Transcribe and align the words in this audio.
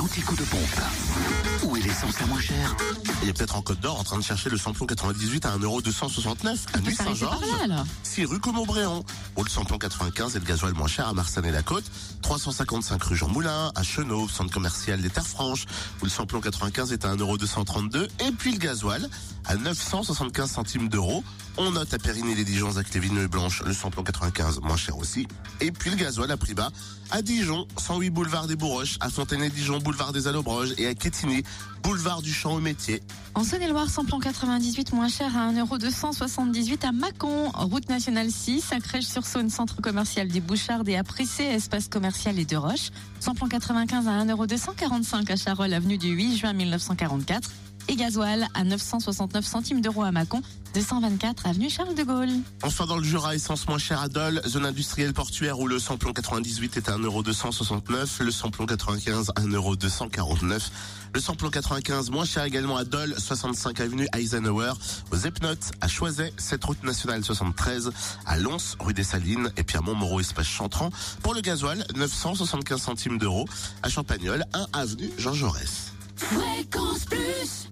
l'antico 0.00 0.34
de 0.34 0.44
pompe. 0.44 0.80
Où 1.62 1.76
est 1.76 1.82
l'essence 1.82 2.18
la 2.20 2.26
moins 2.26 2.40
chère 2.40 2.74
Il 3.22 3.28
est 3.28 3.34
peut-être 3.34 3.54
en 3.56 3.60
Côte 3.60 3.80
d'Or 3.80 4.00
en 4.00 4.02
train 4.02 4.16
de 4.16 4.22
chercher 4.22 4.48
le 4.48 4.56
samplon 4.56 4.86
98 4.86 5.44
à 5.44 5.58
1,269€ 5.58 5.58
à 6.72 6.80
Nuit 6.80 6.94
s'arrêter 6.94 6.96
par 6.96 7.06
Saint-Georges. 7.06 7.40
là, 7.42 7.64
alors. 7.64 7.84
6 8.04 8.24
rue 8.24 8.40
Comont-Bréant. 8.40 9.04
Ou 9.36 9.44
le 9.44 9.50
samplon 9.50 9.76
95 9.76 10.36
et 10.36 10.38
le 10.38 10.46
gasoil 10.46 10.72
moins 10.72 10.86
cher 10.86 11.06
à 11.06 11.12
Marsanne 11.12 11.44
et 11.44 11.50
la 11.50 11.62
Côte. 11.62 11.84
355 12.22 13.02
rue 13.02 13.16
Jean 13.16 13.28
Moulin, 13.28 13.72
à 13.74 13.82
Chenauve, 13.82 14.30
centre 14.32 14.50
commercial 14.50 15.02
des 15.02 15.10
Terres 15.10 15.26
Franches, 15.26 15.66
où 16.00 16.04
le 16.04 16.10
samplon 16.10 16.40
95 16.40 16.94
est 16.94 17.04
à 17.04 17.14
1,232€. 17.14 18.08
Et 18.26 18.32
puis 18.32 18.52
le 18.52 18.58
gasoil 18.58 19.06
à 19.50 19.56
975 19.56 20.48
centimes 20.48 20.88
d'euros. 20.88 21.24
On 21.56 21.72
note 21.72 21.92
à 21.92 21.98
Périgny 21.98 22.36
les 22.36 22.44
Dijons 22.44 22.76
avec 22.76 22.94
les 22.94 23.00
Vineux 23.00 23.26
Blanches, 23.26 23.64
le 23.66 23.72
samplon 23.72 24.04
95 24.04 24.60
moins 24.60 24.76
cher 24.76 24.96
aussi. 24.96 25.26
Et 25.60 25.72
puis 25.72 25.90
le 25.90 25.96
gasoil 25.96 26.30
à 26.30 26.36
prix 26.36 26.54
bas 26.54 26.70
à 27.10 27.20
Dijon, 27.20 27.66
108 27.76 28.10
boulevard 28.10 28.46
des 28.46 28.54
Bourroches, 28.54 28.96
à 29.00 29.10
Fontenay-Dijon, 29.10 29.78
boulevard 29.78 30.12
des 30.12 30.28
Allobroges 30.28 30.72
et 30.78 30.86
à 30.86 30.94
Quétigny, 30.94 31.42
boulevard 31.82 32.22
du 32.22 32.32
Champ 32.32 32.54
aux 32.54 32.60
Métiers. 32.60 33.02
En 33.34 33.42
Saône-et-Loire, 33.42 33.90
samplon 33.90 34.20
98 34.20 34.92
moins 34.92 35.08
cher 35.08 35.36
à 35.36 35.50
1,278€ 35.50 36.86
à 36.86 36.92
Mâcon, 36.92 37.50
route 37.52 37.88
nationale 37.88 38.30
6, 38.30 38.72
à 38.72 38.78
Crèche-sur-Saône, 38.78 39.50
centre 39.50 39.82
commercial 39.82 40.28
des 40.28 40.40
Bouchardes 40.40 40.88
et 40.88 40.96
à 40.96 41.02
Prissé, 41.02 41.42
espace 41.42 41.88
commercial 41.88 42.38
et 42.38 42.44
de 42.44 42.56
Roche. 42.56 42.90
Samplon 43.18 43.48
95 43.48 44.06
à 44.06 44.24
1,245€ 44.24 45.32
à 45.32 45.34
Charolles, 45.34 45.74
avenue 45.74 45.98
du 45.98 46.10
8 46.10 46.36
juin 46.36 46.52
1944. 46.52 47.50
Et 47.90 47.96
gasoil 47.96 48.46
à 48.54 48.62
969 48.62 49.44
centimes 49.44 49.80
d'euros 49.80 50.04
à 50.04 50.12
Mâcon, 50.12 50.40
224 50.74 51.48
avenue 51.48 51.68
Charles 51.68 51.96
de 51.96 52.04
Gaulle. 52.04 52.28
Enfin 52.62 52.86
dans 52.86 52.96
le 52.96 53.02
Jura, 53.02 53.34
essence 53.34 53.66
moins 53.66 53.78
chère 53.78 54.00
à 54.00 54.08
Dole, 54.08 54.40
zone 54.46 54.64
industrielle 54.64 55.12
portuaire 55.12 55.58
où 55.58 55.66
le 55.66 55.80
samplon 55.80 56.12
98 56.12 56.76
est 56.76 56.88
à 56.88 56.96
1,269€, 56.96 58.22
le 58.22 58.30
samplon 58.30 58.66
95 58.66 59.32
à 59.34 59.40
1,249€, 59.40 60.70
le 61.14 61.20
samplon 61.20 61.50
95 61.50 62.10
moins 62.10 62.24
cher 62.24 62.44
également 62.44 62.76
à 62.76 62.84
Dole, 62.84 63.12
65 63.18 63.80
avenue 63.80 64.06
Eisenhower, 64.16 64.74
aux 65.10 65.16
Epnotes, 65.16 65.72
à 65.80 65.88
Choiset, 65.88 66.32
7 66.36 66.64
route 66.64 66.84
nationale 66.84 67.24
73, 67.24 67.90
à 68.24 68.38
Lons, 68.38 68.76
rue 68.78 68.94
des 68.94 69.02
Salines 69.02 69.50
et 69.56 69.64
puis 69.64 69.76
à 69.76 69.80
Montmoreau, 69.80 70.20
espace 70.20 70.46
Chantran. 70.46 70.90
Pour 71.24 71.34
le 71.34 71.40
gasoil, 71.40 71.84
975 71.96 72.80
centimes 72.80 73.18
d'euros, 73.18 73.46
à 73.82 73.88
Champagnol, 73.88 74.44
1 74.52 74.66
avenue 74.74 75.10
Jean 75.18 75.34
Jaurès. 75.34 75.92
Fréquence 76.14 77.06
Plus 77.06 77.66